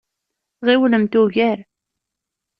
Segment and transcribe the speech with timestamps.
[0.65, 1.59] Ɣiwlemt ugar!